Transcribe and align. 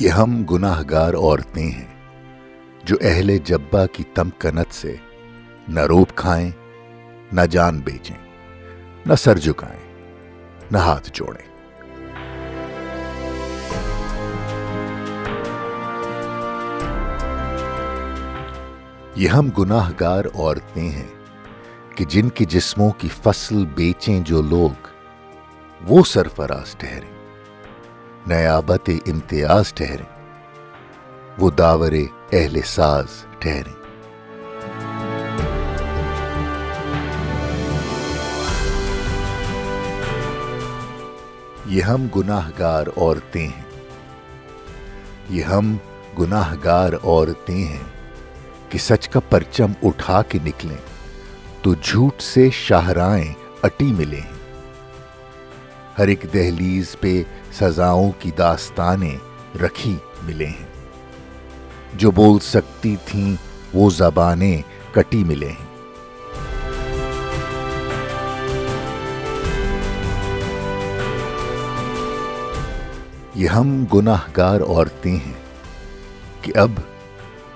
یہ 0.00 0.08
ہم 0.08 0.44
گناہ 0.44 0.82
گار 0.90 1.14
عورتیں 1.14 1.70
ہیں، 1.70 1.94
جو 2.84 2.96
اہل 3.00 3.38
جبا 3.38 3.86
کی 3.86 4.04
تمکنت 4.14 4.74
سے 4.74 4.96
نہ 5.68 5.80
روپ 5.80 6.14
کھائیں، 6.14 6.50
نہ 7.32 7.40
جان 7.40 7.80
بیچیں، 7.80 8.16
نہ 9.06 9.14
سر 9.14 9.38
جھکائیں، 9.38 9.80
نہ 10.72 10.78
ہاتھ 10.78 11.10
جوڑیں۔ 11.12 11.48
یہ 19.16 19.28
ہم 19.28 19.48
گناہ 19.58 19.90
گار 20.00 20.24
عورتیں 20.34 20.90
ہیں 20.90 21.08
کہ 21.94 22.04
جن 22.04 22.28
کے 22.28 22.44
جسموں 22.44 22.90
کی 22.90 23.08
فصل 23.22 23.66
بیچیں 23.66 24.20
جو 24.20 24.42
لوگ، 24.42 24.86
وہ 25.84 26.04
سرفراز 26.04 26.76
ٹھہریں۔ 26.76 27.13
نیابت 28.26 28.90
امتیاز 29.06 29.74
ٹھہریں۔ 29.74 30.28
وہ 31.38 31.50
داور 31.50 31.92
اہل 32.32 32.60
ساز 32.64 33.04
ٹھہریں۔ 33.38 33.72
یہ 41.66 41.82
ہم 41.82 42.06
گناہ 42.16 42.50
گار 42.58 42.86
عورتیں 42.96 43.48
ہیں۔ 43.48 43.62
یہ 45.30 45.42
ہم 45.42 45.76
گناہ 46.18 46.54
گار 46.64 46.92
عورتیں 46.92 47.64
ہیں 47.64 47.84
کہ 48.68 48.78
سچ 48.78 49.08
کا 49.08 49.20
پرچم 49.20 49.72
اٹھا 49.82 50.22
کے 50.22 50.38
نکلیں 50.44 50.76
تو 51.62 51.74
جھوٹ 51.82 52.22
سے 52.22 52.50
شاہرائیں 52.50 53.34
اٹی 53.62 53.92
ملے 53.92 54.20
ہیں 54.20 54.33
ہر 55.98 56.08
ایک 56.08 56.24
دہلیز 56.34 56.96
پہ 57.00 57.22
سزاؤں 57.52 58.12
کی 58.18 58.30
داستانیں 58.30 59.16
رکھی 59.62 59.96
ملے 60.22 60.46
ہیں۔ 60.46 60.66
جو 61.94 62.10
بول 62.10 62.38
سکتی 62.38 62.96
تھیں 63.04 63.36
وہ 63.74 63.90
زبانیں 63.90 64.62
کٹی 64.92 65.24
ملے 65.24 65.48
ہیں۔ 65.48 65.74
یہ 73.34 73.48
ہم 73.48 73.84
گناہ 73.94 74.20
گار 74.36 74.60
عورتیں 74.60 75.16
ہیں 75.16 75.32
کہ 76.40 76.58
اب 76.58 76.70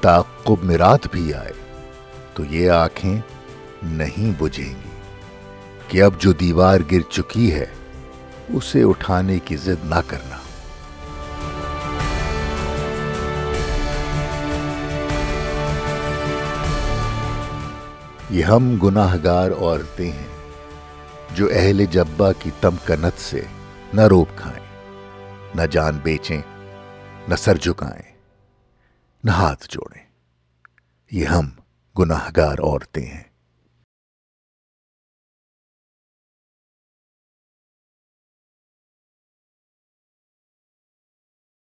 تعقب 0.00 0.64
مرات 0.64 1.06
بھی 1.10 1.34
آئے 1.34 1.52
تو 2.34 2.44
یہ 2.44 2.70
آنکھیں 2.70 3.20
نہیں 3.82 4.42
بجھیں 4.42 4.68
گی 4.68 4.90
کہ 5.88 6.02
اب 6.02 6.12
جو 6.18 6.32
دیوار 6.32 6.80
گر 6.92 7.00
چکی 7.10 7.54
ہے 7.54 7.66
اسے 8.48 8.82
اٹھانے 8.82 9.38
کی 9.38 9.56
ضد 9.56 9.84
نہ 9.84 9.94
کرنا۔ 10.06 10.36
یہ 18.30 18.44
ہم 18.44 18.78
گناہ 18.82 19.16
گار 19.24 19.50
عورتیں 19.50 20.12
ہیں 20.12 20.26
جو 21.30 21.48
اہل 21.52 21.84
جبا 21.84 22.32
کی 22.32 22.50
تمکنت 22.60 23.20
سے 23.20 23.40
نہ 23.94 24.00
روپ 24.00 24.28
کھائیں، 24.36 24.94
نہ 25.54 25.62
جان 25.62 25.98
بیچیں، 26.02 26.42
نہ 27.28 27.34
سر 27.34 27.56
جھکائیں، 27.56 28.12
نہ 29.24 29.30
ہاتھ 29.30 29.66
جوڑیں۔ 29.68 30.06
یہ 31.10 31.26
ہم 31.26 31.48
گناہ 31.98 32.30
گار 32.36 32.58
عورتیں 32.58 33.06
ہیں۔ 33.06 33.35